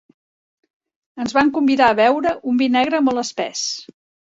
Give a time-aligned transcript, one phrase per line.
[1.25, 3.65] Ens van convidar a beure un vi negre molt espès.